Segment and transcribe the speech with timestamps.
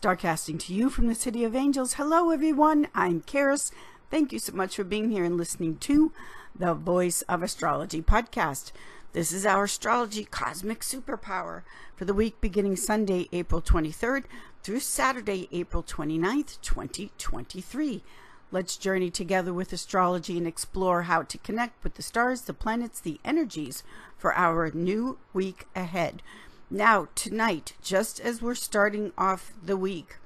[0.00, 1.94] Starcasting to you from the City of Angels.
[1.94, 2.86] Hello, everyone.
[2.94, 3.72] I'm Karis.
[4.12, 6.12] Thank you so much for being here and listening to
[6.56, 8.70] the Voice of Astrology podcast.
[9.12, 11.62] This is our astrology cosmic superpower
[11.96, 14.22] for the week beginning Sunday, April 23rd
[14.62, 18.04] through Saturday, April 29th, 2023.
[18.52, 23.00] Let's journey together with astrology and explore how to connect with the stars, the planets,
[23.00, 23.82] the energies
[24.16, 26.22] for our new week ahead.
[26.70, 30.16] Now, tonight, just as we're starting off the week,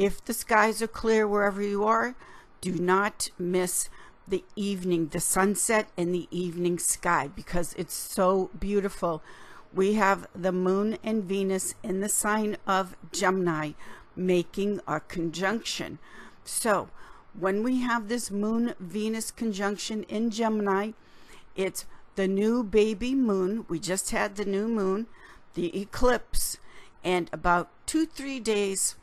[0.00, 2.16] if the skies are clear wherever you are,
[2.60, 3.88] do not miss
[4.26, 9.22] the evening, the sunset and the evening sky because it's so beautiful.
[9.72, 13.72] We have the moon and Venus in the sign of Gemini
[14.16, 16.00] making a conjunction.
[16.44, 16.88] So,
[17.38, 20.92] when we have this moon Venus conjunction in Gemini,
[21.54, 21.84] it's
[22.16, 23.66] the new baby moon.
[23.68, 25.06] We just had the new moon
[25.54, 26.58] the eclipse,
[27.02, 28.96] and about two, three days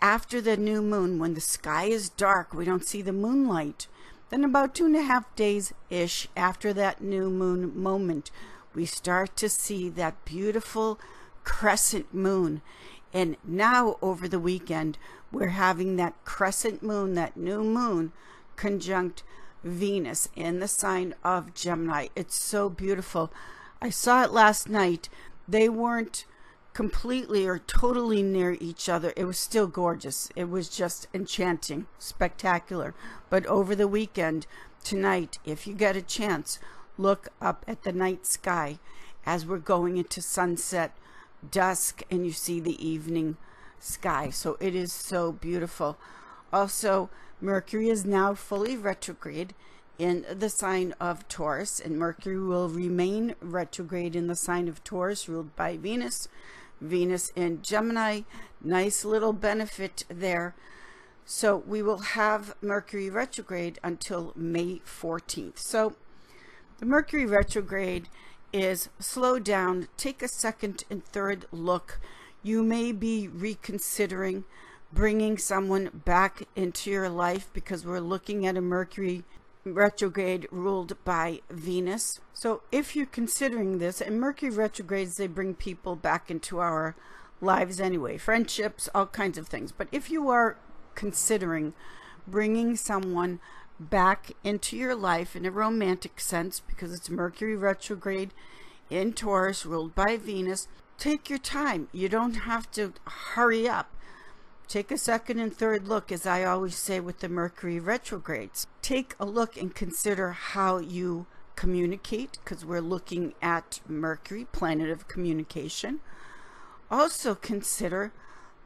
[0.00, 3.88] after the new moon, when the sky is dark, we don't see the moonlight.
[4.30, 8.30] Then, about two and a half days ish after that new moon moment,
[8.74, 11.00] we start to see that beautiful
[11.42, 12.60] crescent moon.
[13.12, 14.98] And now, over the weekend,
[15.32, 18.12] we're having that crescent moon, that new moon,
[18.56, 19.24] conjunct
[19.64, 22.08] Venus in the sign of Gemini.
[22.14, 23.32] It's so beautiful.
[23.80, 25.08] I saw it last night
[25.48, 26.26] they weren't
[26.74, 29.12] completely or totally near each other.
[29.16, 30.28] It was still gorgeous.
[30.36, 32.94] It was just enchanting, spectacular.
[33.30, 34.46] But over the weekend,
[34.84, 36.58] tonight, if you get a chance,
[36.96, 38.78] look up at the night sky
[39.26, 40.96] as we're going into sunset,
[41.50, 43.36] dusk, and you see the evening
[43.80, 44.30] sky.
[44.30, 45.98] So it is so beautiful.
[46.52, 47.10] Also,
[47.40, 49.54] Mercury is now fully retrograde
[49.98, 55.28] in the sign of Taurus, and Mercury will remain retrograde in the sign of Taurus,
[55.28, 56.28] ruled by Venus.
[56.80, 58.20] Venus in Gemini,
[58.62, 60.54] nice little benefit there.
[61.24, 65.58] So we will have Mercury retrograde until May 14th.
[65.58, 65.94] So
[66.78, 68.08] the Mercury retrograde
[68.52, 72.00] is slow down, take a second and third look.
[72.42, 74.44] You may be reconsidering
[74.92, 79.24] bringing someone back into your life because we're looking at a Mercury
[79.74, 82.20] retrograde ruled by Venus.
[82.32, 86.94] So if you're considering this, and Mercury retrogrades, they bring people back into our
[87.40, 89.72] lives anyway, friendships, all kinds of things.
[89.72, 90.56] But if you are
[90.94, 91.74] considering
[92.26, 93.40] bringing someone
[93.80, 98.32] back into your life in a romantic sense, because it's Mercury retrograde
[98.90, 100.66] in Taurus, ruled by Venus,
[100.98, 101.88] take your time.
[101.92, 103.94] You don't have to hurry up.
[104.68, 108.66] Take a second and third look, as I always say with the Mercury retrogrades.
[108.82, 115.08] Take a look and consider how you communicate, because we're looking at Mercury, planet of
[115.08, 116.00] communication.
[116.90, 118.12] Also, consider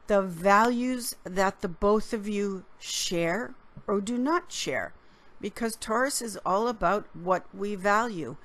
[0.07, 3.55] the values that the both of you share
[3.87, 4.91] or do not share,
[5.39, 8.35] because Taurus is all about what we value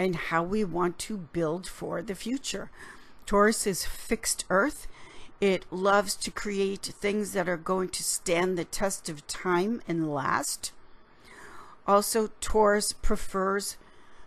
[0.00, 2.72] and how we want to build for the future.
[3.24, 4.88] Taurus is fixed earth
[5.44, 10.10] it loves to create things that are going to stand the test of time and
[10.12, 10.72] last.
[11.86, 13.76] Also, Taurus prefers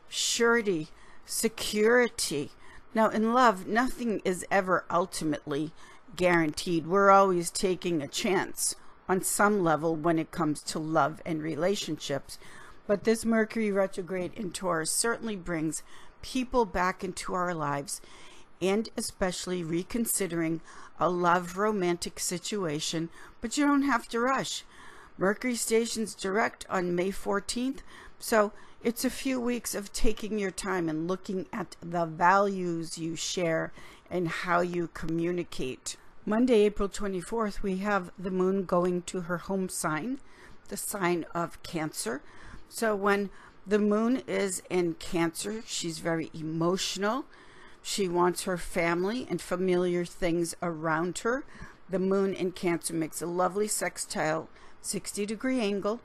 [0.07, 0.89] surety,
[1.25, 2.51] security.
[2.94, 5.72] Now, in love, nothing is ever ultimately
[6.16, 6.85] guaranteed.
[6.85, 8.75] We're always taking a chance
[9.09, 12.38] on some level when it comes to love and relationships.
[12.85, 15.81] But this Mercury retrograde in Taurus certainly brings
[16.22, 18.01] people back into our lives
[18.62, 20.62] and especially reconsidering
[21.00, 23.09] a love romantic situation,
[23.41, 24.63] but you don't have to rush.
[25.18, 27.79] Mercury stations direct on May 14th,
[28.19, 28.51] so
[28.84, 33.72] it's a few weeks of taking your time and looking at the values you share
[34.09, 35.97] and how you communicate.
[36.25, 40.19] Monday, April 24th, we have the moon going to her home sign,
[40.68, 42.22] the sign of Cancer.
[42.69, 43.29] So when
[43.66, 47.25] the moon is in Cancer, she's very emotional
[47.88, 51.46] she wants her family and familiar things around her.
[51.90, 54.50] The moon in Cancer makes a lovely sextile
[54.81, 56.01] 60 degree angle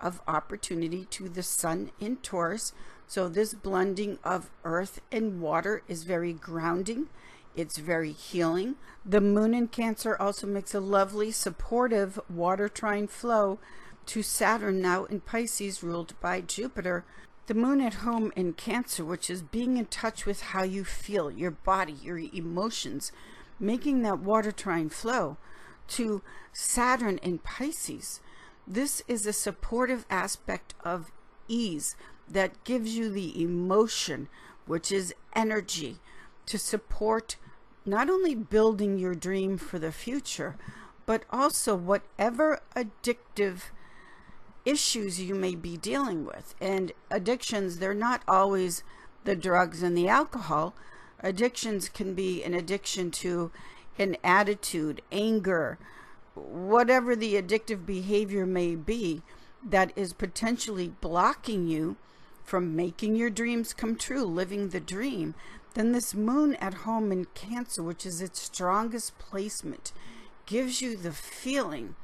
[0.00, 2.72] of opportunity to the sun in Taurus.
[3.06, 7.10] So, this blending of earth and water is very grounding.
[7.54, 8.76] It's very healing.
[9.04, 13.58] The moon in Cancer also makes a lovely, supportive water trine flow
[14.06, 17.04] to Saturn, now in Pisces, ruled by Jupiter,
[17.46, 21.30] the moon at home in Cancer, which is being in touch with how you feel,
[21.30, 23.12] your body, your emotions,
[23.60, 25.36] making that water trine flow
[25.88, 26.22] to
[26.52, 28.20] Saturn in Pisces.
[28.66, 31.12] This is a supportive aspect of
[31.46, 31.94] ease
[32.28, 34.28] that gives you the emotion,
[34.66, 35.98] which is energy,
[36.46, 37.36] to support
[37.84, 40.56] not only building your dream for the future,
[41.06, 43.70] but also whatever addictive
[44.66, 46.54] issues you may be dealing with.
[46.60, 48.82] And addictions, they're not always
[49.24, 50.74] the drugs and the alcohol.
[51.20, 53.50] Addictions can be an addiction to
[53.98, 55.78] an attitude, anger,
[56.34, 59.22] whatever the addictive behavior may be
[59.64, 61.96] that is potentially blocking you
[62.44, 65.34] from making your dreams come true, living the dream,
[65.74, 69.92] then this moon at home in Cancer, which is its strongest placement,
[70.46, 71.96] gives you the feeling,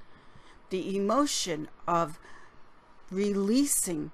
[0.70, 2.19] the emotion of
[3.12, 4.11] releasing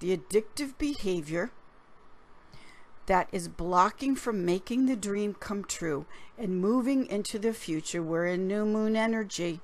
[0.00, 1.50] the addictive behavior
[3.06, 6.06] that is blocking from making the dream come true
[6.38, 8.02] and moving into the future.
[8.02, 9.60] We're in new moon energy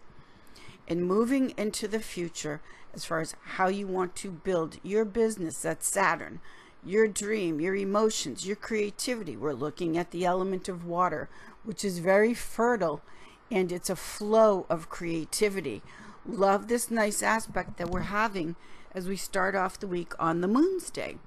[0.88, 2.60] and moving into the future
[2.94, 5.62] as far as how you want to build your business.
[5.62, 6.40] That's Saturn.
[6.84, 9.36] Your dream, your emotions, your creativity.
[9.36, 11.28] We're looking at the element of water,
[11.64, 13.02] which is very fertile
[13.50, 15.82] and it's a flow of creativity.
[16.26, 18.56] Love this nice aspect that we're having
[18.96, 21.18] as we start off the week on the Moon's Day.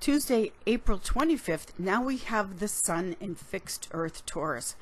[0.00, 4.76] Tuesday, April 25th, now we have the Sun in fixed Earth Taurus,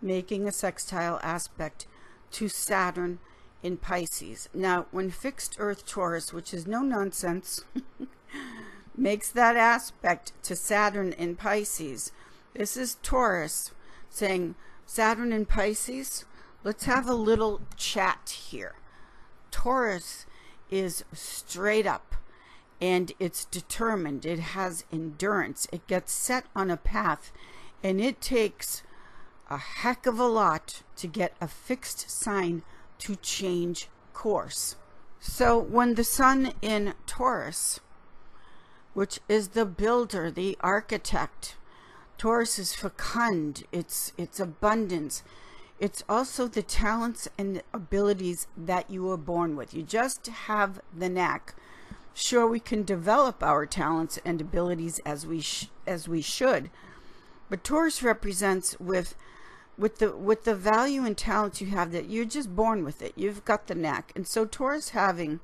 [0.00, 1.88] making a sextile aspect
[2.30, 3.18] to Saturn
[3.64, 4.48] in Pisces.
[4.54, 7.64] Now, when fixed Earth Taurus, which is no nonsense,
[8.96, 12.12] makes that aspect to Saturn in Pisces,
[12.54, 13.72] this is Taurus
[14.08, 14.54] saying,
[14.86, 16.26] Saturn in Pisces,
[16.62, 18.76] let's have a little chat here.
[19.50, 20.26] Taurus
[20.70, 22.14] is straight up
[22.80, 24.24] and it's determined.
[24.24, 25.66] It has endurance.
[25.72, 27.32] It gets set on a path
[27.82, 28.82] and it takes
[29.50, 32.62] a heck of a lot to get a fixed sign
[32.98, 34.76] to change course.
[35.20, 37.80] So when the sun in Taurus,
[38.94, 41.56] which is the builder, the architect,
[42.18, 45.22] Taurus is fecund, it's it's abundance.
[45.80, 49.74] It's also the talents and abilities that you were born with.
[49.74, 51.54] You just have the knack.
[52.14, 55.44] Sure, we can develop our talents and abilities as we
[55.86, 56.68] as we should,
[57.48, 59.14] but Taurus represents with
[59.78, 63.12] with the with the value and talents you have that you're just born with it.
[63.14, 64.12] You've got the knack.
[64.16, 65.38] And so Taurus having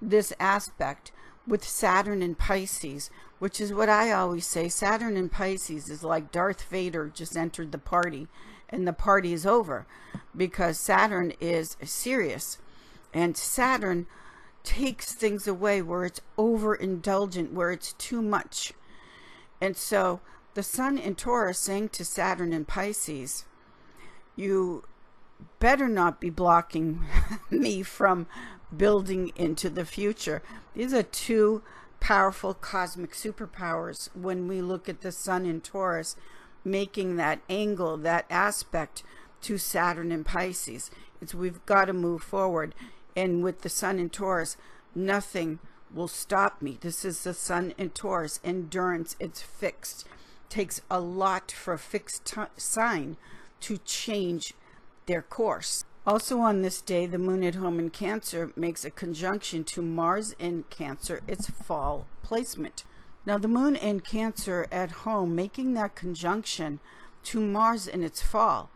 [0.00, 1.12] this aspect
[1.46, 6.32] with Saturn and Pisces, which is what I always say, Saturn and Pisces is like
[6.32, 8.28] Darth Vader just entered the party
[8.70, 9.86] and the party is over
[10.36, 12.58] because Saturn is serious
[13.12, 14.06] and Saturn
[14.62, 18.72] takes things away where it's overindulgent, where it's too much.
[19.60, 20.20] And so
[20.54, 23.44] the sun in Taurus saying to Saturn in Pisces,
[24.36, 24.84] you
[25.58, 27.04] better not be blocking
[27.50, 28.26] me from
[28.76, 30.42] building into the future.
[30.74, 31.62] These are two
[32.00, 36.16] powerful cosmic superpowers when we look at the sun in Taurus
[36.70, 39.02] making that angle, that aspect
[39.42, 40.90] to Saturn and Pisces.
[41.20, 42.74] It's we've got to move forward.
[43.16, 44.56] And with the sun in Taurus,
[44.94, 45.58] nothing
[45.92, 46.78] will stop me.
[46.80, 48.40] This is the sun in Taurus.
[48.44, 50.06] Endurance, it's fixed.
[50.48, 53.16] Takes a lot for a fixed sign
[53.60, 54.54] to change
[55.06, 55.84] their course.
[56.06, 60.34] Also on this day, the moon at home in Cancer makes a conjunction to Mars
[60.38, 62.84] in Cancer, its fall placement.
[63.28, 66.80] Now, the moon in Cancer at home making that conjunction
[67.24, 68.70] to Mars in its fall.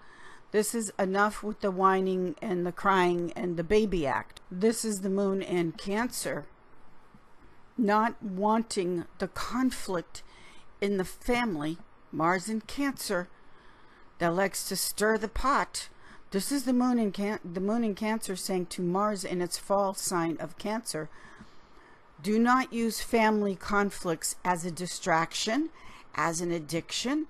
[0.51, 4.43] This is enough with the whining and the crying and the baby act.
[4.51, 6.45] This is the moon in Cancer
[7.79, 10.23] not wanting the conflict
[10.83, 11.79] in the family,
[12.13, 13.29] Mars in Cancer,
[14.19, 15.89] that likes to stir the pot.
[16.31, 19.57] This is the moon in can- the moon in Cancer saying to Mars in its
[19.57, 21.09] fall sign of Cancer,
[22.23, 25.71] do not use family conflicts as a distraction,
[26.15, 27.27] as an addiction.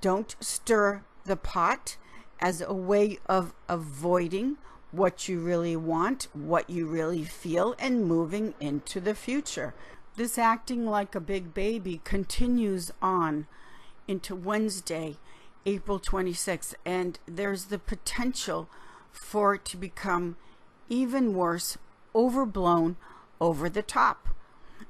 [0.00, 1.96] Don't stir the pot
[2.40, 4.56] as a way of avoiding
[4.90, 9.74] what you really want, what you really feel, and moving into the future.
[10.16, 13.46] This acting like a big baby continues on
[14.06, 15.16] into Wednesday
[15.66, 18.68] April 26th, and there's the potential
[19.12, 20.36] for it to become
[20.88, 21.76] even worse,
[22.14, 22.96] overblown,
[23.40, 24.28] over the top.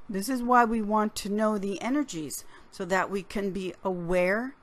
[0.09, 4.55] This is why we want to know the energies so that we can be aware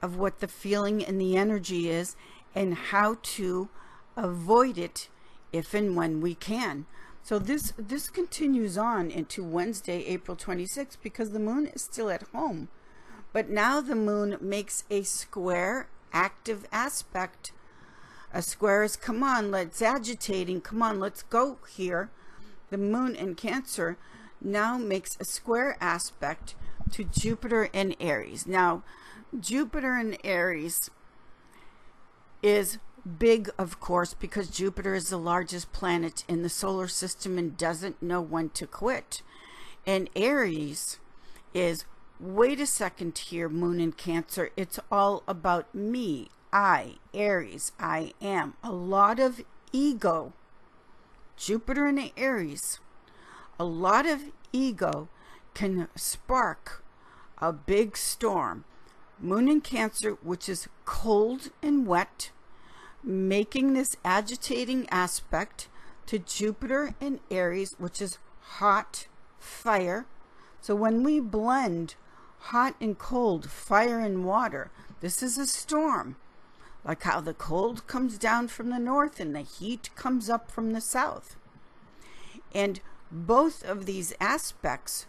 [0.00, 2.16] of what the feeling and the energy is
[2.54, 3.68] and how to
[4.16, 5.08] avoid it
[5.52, 6.86] if and when we can.
[7.22, 12.22] So this this continues on into Wednesday, April 26th because the moon is still at
[12.34, 12.68] home.
[13.32, 17.52] But now the moon makes a square active aspect.
[18.32, 20.60] A square is, come on, let's agitating.
[20.60, 22.10] Come on, let's go here.
[22.70, 23.96] The moon in Cancer
[24.40, 26.54] now makes a square aspect
[26.92, 28.46] to Jupiter in Aries.
[28.46, 28.82] Now,
[29.38, 30.90] Jupiter in Aries
[32.42, 32.78] is
[33.18, 38.02] big, of course, because Jupiter is the largest planet in the solar system and doesn't
[38.02, 39.22] know when to quit.
[39.86, 40.98] And Aries
[41.52, 41.84] is
[42.20, 44.50] wait a second here, Moon in Cancer.
[44.56, 46.28] It's all about me.
[46.52, 48.54] I, Aries, I am.
[48.62, 49.42] A lot of
[49.72, 50.32] ego.
[51.36, 52.80] Jupiter in Aries.
[53.58, 55.08] A lot of ego
[55.52, 56.84] can spark
[57.38, 58.64] a big storm.
[59.20, 62.30] Moon in Cancer, which is cold and wet,
[63.02, 65.68] making this agitating aspect
[66.06, 69.06] to Jupiter and Aries, which is hot
[69.38, 70.06] fire.
[70.60, 71.94] So when we blend
[72.38, 76.16] hot and cold, fire and water, this is a storm.
[76.84, 80.72] Like how the cold comes down from the north and the heat comes up from
[80.72, 81.36] the south.
[82.54, 85.06] And both of these aspects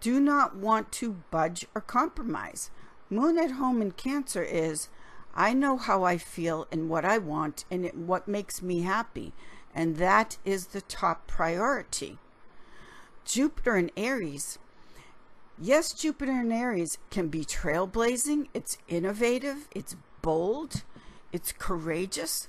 [0.00, 2.70] do not want to budge or compromise.
[3.10, 4.88] Moon at home in Cancer is
[5.34, 9.32] I know how I feel and what I want and what makes me happy.
[9.74, 12.18] And that is the top priority.
[13.24, 14.58] Jupiter in Aries.
[15.58, 20.84] Yes, Jupiter in Aries can be trailblazing, it's innovative, it's bold,
[21.32, 22.48] it's courageous.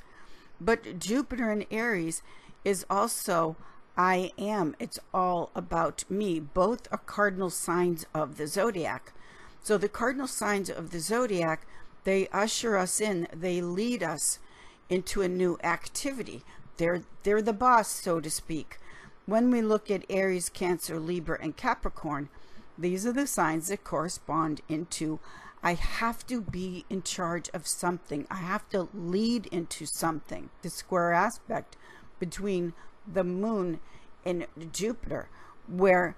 [0.60, 2.22] But Jupiter in Aries
[2.65, 3.55] is also
[3.98, 4.75] I am.
[4.79, 6.39] It's all about me.
[6.39, 9.13] Both are cardinal signs of the zodiac.
[9.62, 11.65] So the cardinal signs of the zodiac
[12.07, 14.39] they usher us in, they lead us
[14.88, 16.41] into a new activity.
[16.77, 18.77] They're, they're the boss, so to speak.
[19.25, 22.29] When we look at Aries, Cancer, Libra, and Capricorn,
[22.77, 25.19] these are the signs that correspond into
[25.64, 28.28] I have to be in charge of something.
[28.30, 30.50] I have to lead into something.
[30.62, 31.76] The square aspect
[32.20, 32.74] between
[33.12, 33.80] the moon
[34.26, 35.30] and Jupiter,
[35.68, 36.16] where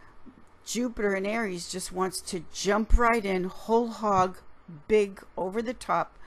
[0.65, 4.39] Jupiter in Aries just wants to jump right in, whole hog,
[4.87, 6.17] big, over the top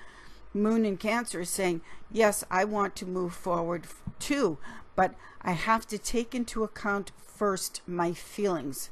[0.55, 3.87] moon in Cancer is saying, yes, I want to move forward
[4.19, 4.59] too,
[4.97, 8.91] but I have to take into account first my feelings.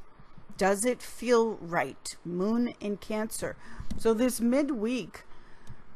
[0.61, 2.15] Does it feel right?
[2.23, 3.55] Moon in Cancer.
[3.97, 5.23] So this midweek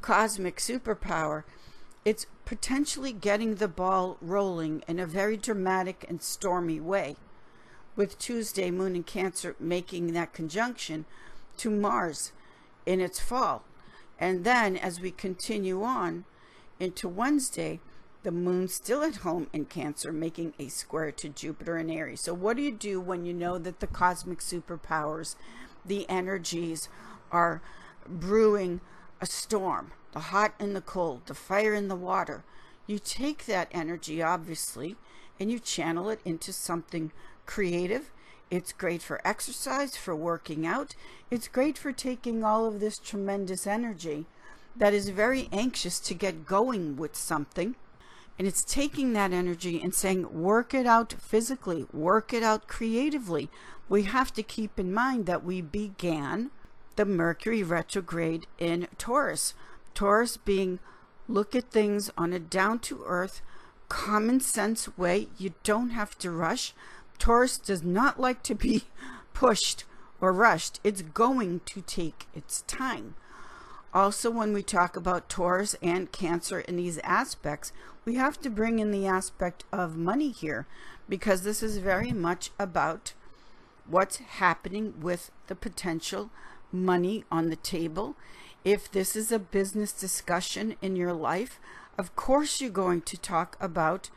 [0.02, 1.44] cosmic superpower,
[2.04, 7.16] it's potentially getting the ball rolling in a very dramatic and stormy way.
[7.96, 11.06] With Tuesday, Moon in Cancer making that conjunction
[11.58, 12.32] to Mars
[12.88, 13.66] in its fall.
[14.18, 16.26] And then as we continue on
[16.80, 17.82] into Wednesday,
[18.26, 22.22] the moon's still at home in Cancer, making a square to Jupiter and Aries.
[22.22, 25.36] So, what do you do when you know that the cosmic superpowers,
[25.86, 26.90] the energies,
[27.32, 27.62] are
[28.08, 28.82] brewing
[29.22, 32.44] a storm, the hot and the cold, the fire and the water?
[32.88, 34.96] You take that energy, obviously,
[35.40, 37.12] and you channel it into something
[37.46, 38.12] creative
[38.52, 40.96] it's great for exercise, for working out.
[41.32, 44.26] It's great for taking all of this tremendous energy
[44.76, 47.76] that is very anxious to get going with something.
[48.38, 53.50] And it's taking that energy and saying, work it out physically, work it out creatively.
[53.88, 56.52] We have to keep in mind that we began
[56.96, 59.54] the Mercury retrograde in Taurus.
[59.94, 60.80] Taurus being
[61.28, 63.42] look at things on a down to earth,
[63.90, 65.28] common sense way.
[65.38, 66.74] You don't have to rush.
[67.18, 68.84] Taurus does not like to be
[69.34, 69.86] pushed
[70.20, 70.80] or rushed.
[70.84, 73.16] It's going to take its time.
[73.96, 77.72] Also, when we talk about Taurus and Cancer in these aspects,
[78.04, 80.68] we have to bring in the aspect of money here
[81.08, 83.14] because this is very much about
[83.88, 86.30] what's happening with the potential
[86.74, 88.18] money on the table.
[88.66, 91.58] If this is a business discussion in your life,
[91.98, 94.10] of course you're going to talk about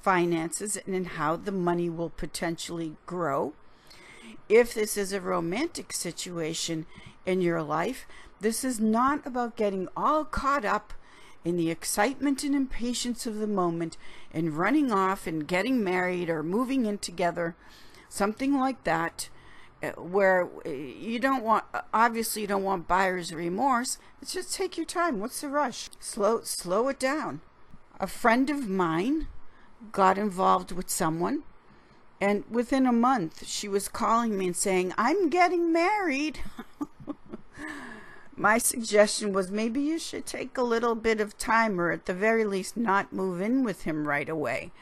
[0.00, 3.52] finances and how the money will potentially grow.
[4.48, 6.86] If this is a romantic situation
[7.26, 8.06] in your life,
[8.40, 10.92] this is not about getting all caught up
[11.44, 13.96] in the excitement and impatience of the moment
[14.32, 17.54] and running off and getting married or moving in together,
[18.08, 19.28] something like that,
[19.82, 21.64] uh, where uh, you don't want,
[21.94, 23.98] obviously, you don't want buyer's remorse.
[24.20, 25.20] It's just take your time.
[25.20, 25.88] What's the rush?
[26.00, 27.40] Slow, slow it down.
[28.00, 29.28] A friend of mine
[29.92, 31.44] got involved with someone.
[32.20, 36.40] And within a month, she was calling me and saying, I'm getting married.
[38.36, 42.12] My suggestion was maybe you should take a little bit of time or at the
[42.12, 44.72] very least not move in with him right away.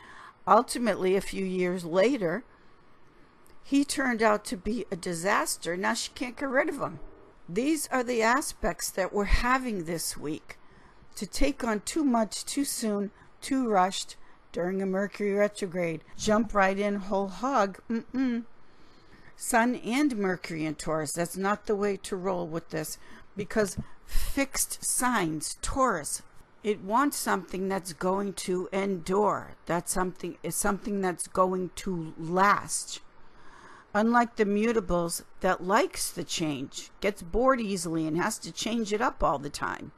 [0.46, 2.42] Ultimately, a few years later,
[3.62, 5.76] he turned out to be a disaster.
[5.76, 6.99] Now she can't get rid of him.
[7.49, 10.58] These are the aspects that we're having this week.
[11.16, 14.16] To take on too much too soon, too rushed,
[14.50, 16.02] during a Mercury retrograde.
[16.16, 17.78] Jump right in whole hog.
[17.88, 18.44] Mm-mm.
[19.37, 21.12] Sun and Mercury in Taurus.
[21.12, 22.99] That's not the way to roll with this
[23.37, 23.76] because
[24.07, 26.23] fixed signs, Taurus,
[26.62, 29.50] It wants something that's going to endure.
[29.67, 33.00] That's something is something that's going to last.
[33.93, 39.03] Unlike the mutables that likes the change, gets bored easily and has to change it
[39.03, 39.93] up all the time.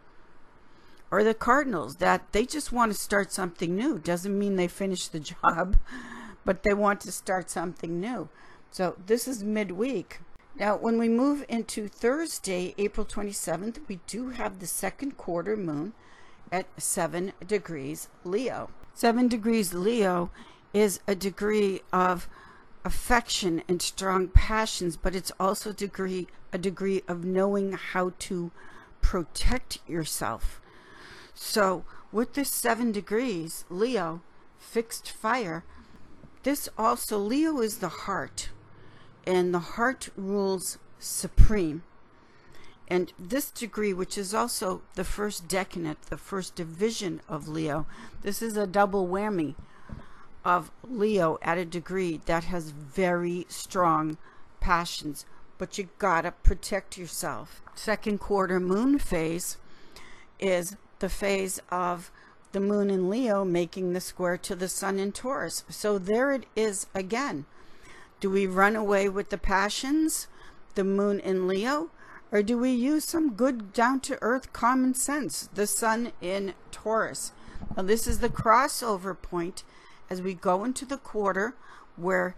[1.11, 3.99] Or the cardinals that they just want to start something new.
[3.99, 5.77] Doesn't mean they finish the job,
[6.45, 8.29] but they want to start something new.
[8.73, 10.21] So this is midweek.
[10.59, 15.93] Now, when we move into Thursday, April 27th, we do have the second quarter moon
[16.51, 18.71] at 7 degrees Leo.
[18.95, 20.31] 7 degrees Leo
[20.73, 22.27] is a degree of
[22.87, 28.51] affection and strong passions, but it's also degree a degree of knowing how to
[29.03, 30.63] protect yourself.
[31.35, 34.23] So with this seven degrees, Leo,
[34.59, 35.65] fixed fire,
[36.45, 38.49] this also Leo is the heart,
[39.27, 41.83] and the heart rules supreme.
[42.89, 47.87] And this degree, which is also the first decanate, the first division of Leo,
[48.23, 49.57] this is a double whammy
[50.45, 54.17] of Leo at a degree that has very strong
[54.61, 55.27] passions,
[55.59, 57.61] but you gotta protect yourself.
[57.75, 59.59] Second quarter moon phase
[60.39, 62.13] is the phase of
[62.53, 65.65] the moon in Leo making the square to the sun in Taurus.
[65.69, 67.45] So there it is again.
[68.19, 70.29] Do we run away with the passions,
[70.75, 71.91] the moon in Leo,
[72.33, 77.33] or do we use some good down to earth common sense, the sun in Taurus?
[77.77, 79.65] Now, this is the crossover point
[80.09, 81.55] as we go into the quarter
[81.97, 82.35] where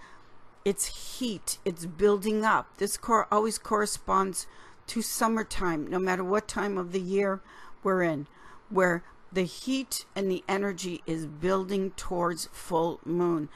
[0.65, 2.77] it's heat, it's building up.
[2.79, 4.47] This core always corresponds
[4.89, 7.41] to summertime, no matter what time of the year
[7.83, 8.27] we're in,
[8.69, 13.49] where the heat and the energy is building towards full moon.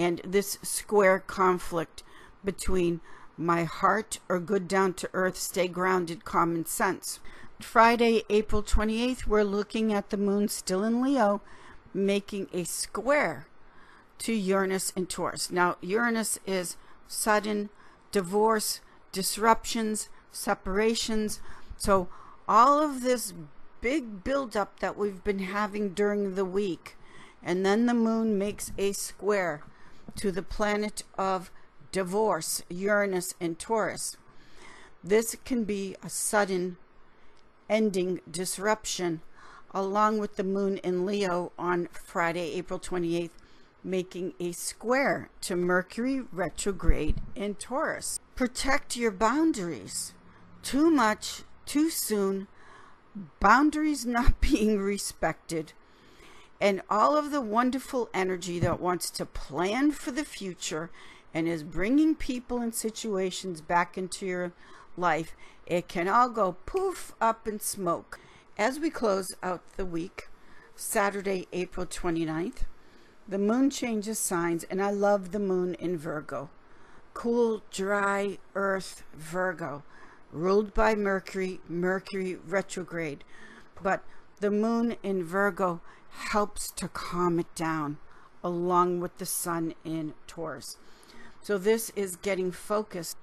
[0.00, 2.02] And this square conflict
[2.42, 3.02] between
[3.36, 7.20] my heart or good down to earth, stay grounded common sense.
[7.60, 11.42] Friday, April 28th, we're looking at the moon still in Leo,
[11.92, 13.46] making a square
[14.20, 15.50] to Uranus and Taurus.
[15.50, 17.68] Now, Uranus is sudden
[18.10, 18.80] divorce,
[19.12, 21.42] disruptions, separations.
[21.76, 22.08] So,
[22.48, 23.34] all of this
[23.82, 26.96] big buildup that we've been having during the week,
[27.42, 29.62] and then the moon makes a square
[30.16, 31.50] to the planet of
[31.92, 34.16] divorce, Uranus and Taurus.
[35.02, 36.76] This can be a sudden
[37.68, 39.22] ending disruption,
[39.72, 43.30] along with the moon in Leo on Friday, April 28th,
[43.82, 48.20] making a square to Mercury retrograde in Taurus.
[48.34, 50.12] Protect your boundaries.
[50.62, 52.46] Too much, too soon,
[53.38, 55.72] boundaries not being respected,
[56.60, 60.90] and all of the wonderful energy that wants to plan for the future
[61.32, 64.52] and is bringing people and situations back into your
[64.96, 65.34] life,
[65.66, 68.20] it can all go poof up in smoke.
[68.58, 70.28] As we close out the week,
[70.74, 72.64] Saturday, April 29th,
[73.26, 76.50] the moon changes signs, and I love the moon in Virgo.
[77.14, 79.84] Cool, dry earth Virgo,
[80.32, 83.24] ruled by Mercury, Mercury retrograde.
[83.82, 84.02] But
[84.40, 87.98] the moon in Virgo helps to calm it down,
[88.42, 90.76] along with the sun in Taurus.
[91.42, 93.16] So this is getting focused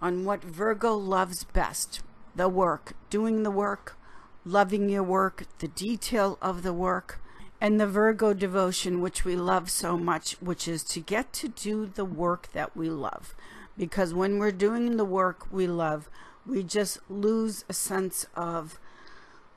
[0.00, 2.00] on what Virgo loves best
[2.34, 3.98] the work, doing the work,
[4.44, 7.20] loving your work, the detail of the work,
[7.60, 11.86] and the Virgo devotion, which we love so much, which is to get to do
[11.86, 13.34] the work that we love.
[13.76, 16.08] Because when we're doing the work we love,
[16.46, 18.78] we just lose a sense of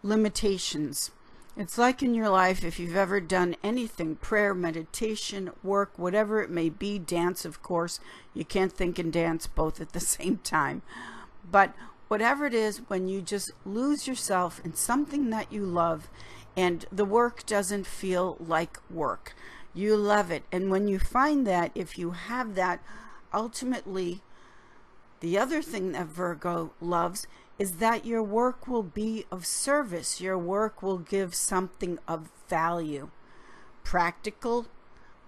[0.02, 1.12] limitations.
[1.56, 6.50] It's like in your life, if you've ever done anything prayer, meditation, work, whatever it
[6.50, 8.00] may be, dance, of course,
[8.34, 10.82] you can't think and dance both at the same time.
[11.50, 11.76] But
[12.08, 16.10] whatever it is, when you just lose yourself in something that you love
[16.58, 19.36] and the work doesn't feel like work.
[19.76, 20.44] You love it.
[20.52, 22.82] And when you find that, if you have that,
[23.34, 24.22] ultimately,
[25.20, 27.28] the other thing that Virgo loves
[27.60, 30.20] is that your work will be of service.
[30.20, 33.10] Your work will give something of value.
[33.84, 34.68] Practical,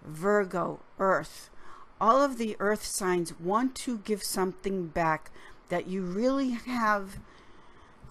[0.03, 1.49] Virgo, Earth.
[2.01, 5.31] All of the Earth signs want to give something back
[5.69, 7.17] that you really have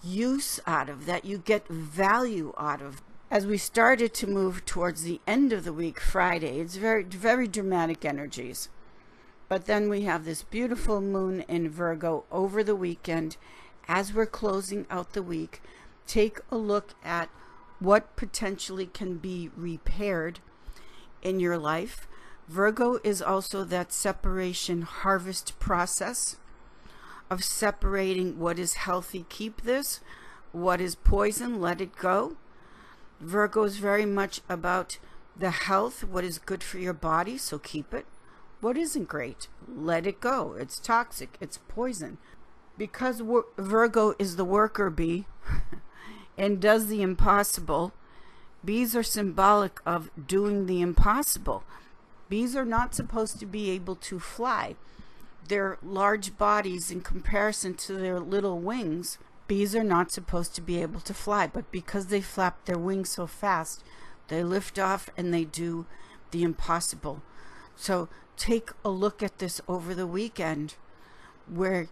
[0.03, 3.01] use out of, that you get value out of.
[3.31, 7.47] As we started to move towards the end of the week, Friday, it's very, very
[7.47, 8.69] dramatic energies.
[9.47, 13.37] But then we have this beautiful moon in Virgo over the weekend.
[13.87, 15.61] As we're closing out the week,
[16.07, 17.29] take a look at
[17.79, 20.39] what potentially can be repaired
[21.21, 22.07] in your life.
[22.47, 26.37] Virgo is also that separation harvest process
[27.29, 29.99] of separating what is healthy, keep this,
[30.51, 32.37] what is poison, let it go.
[33.19, 34.99] Virgo is very much about
[35.35, 38.05] the health, what is good for your body, so keep it.
[38.61, 40.55] What isn't great, let it go.
[40.57, 42.17] It's toxic, it's poison.
[42.77, 43.21] Because
[43.57, 45.25] Virgo is the worker bee
[46.37, 47.93] and does the impossible,
[48.63, 51.63] bees are symbolic of doing the impossible.
[52.27, 54.75] Bees are not supposed to be able to fly.
[55.47, 60.81] Their large bodies, in comparison to their little wings, bees are not supposed to be
[60.81, 61.47] able to fly.
[61.47, 63.83] But because they flap their wings so fast,
[64.27, 65.85] they lift off and they do
[66.31, 67.21] the impossible.
[67.75, 70.75] So take a look at this over the weekend
[71.47, 71.89] where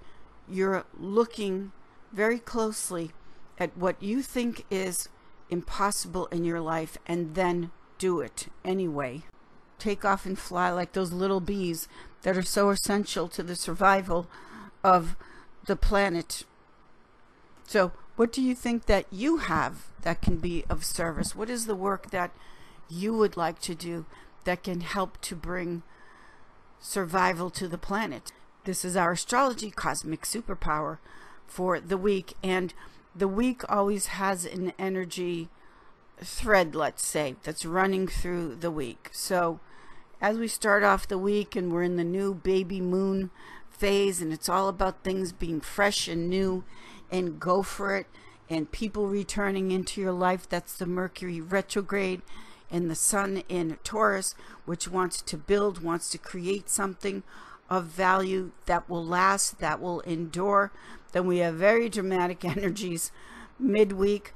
[0.49, 1.71] you're looking
[2.11, 3.11] very closely
[3.57, 5.09] at what you think is
[5.49, 9.23] impossible in your life and then do it anyway.
[9.79, 11.87] Take off and fly like those little bees
[12.23, 14.27] that are so essential to the survival
[14.83, 15.15] of
[15.65, 16.43] the planet.
[17.65, 21.35] So, what do you think that you have that can be of service?
[21.35, 22.31] What is the work that
[22.89, 24.05] you would like to do
[24.43, 25.83] that can help to bring
[26.79, 28.31] survival to the planet?
[28.65, 30.99] This is our astrology cosmic superpower
[31.45, 32.33] for the week.
[32.41, 32.73] And
[33.13, 35.49] the week always has an energy
[36.21, 39.09] thread, let's say, that's running through the week.
[39.11, 39.59] So
[40.21, 43.31] as we start off the week and we're in the new baby moon
[43.69, 46.63] phase, and it's all about things being fresh and new
[47.11, 48.07] and go for it,
[48.49, 52.21] and people returning into your life, that's the Mercury retrograde
[52.71, 57.23] and the sun in Taurus, which wants to build, wants to create something
[57.69, 60.71] of value that will last, that will endure.
[61.11, 63.11] Then we have very dramatic energies
[63.59, 64.33] midweek.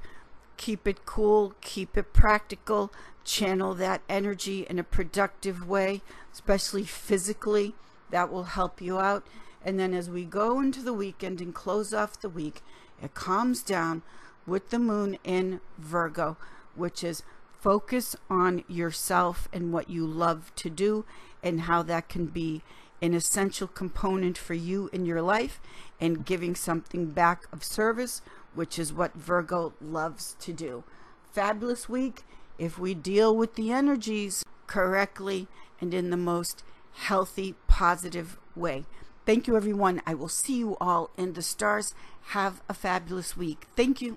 [0.56, 2.92] Keep it cool, keep it practical,
[3.24, 7.74] channel that energy in a productive way, especially physically.
[8.10, 9.26] That will help you out.
[9.64, 12.62] And then as we go into the weekend and close off the week,
[13.02, 14.02] it calms down
[14.46, 16.36] with the moon in Virgo,
[16.74, 17.22] which is
[17.60, 21.04] focus on yourself and what you love to do
[21.42, 22.62] and how that can be
[23.00, 25.60] an essential component for you in your life
[26.00, 28.22] and giving something back of service,
[28.54, 30.84] which is what Virgo loves to do.
[31.32, 32.24] Fabulous week
[32.58, 35.46] if we deal with the energies correctly
[35.80, 38.84] and in the most healthy, positive way.
[39.24, 40.02] Thank you, everyone.
[40.06, 41.94] I will see you all in the stars.
[42.28, 43.66] Have a fabulous week.
[43.76, 44.16] Thank you.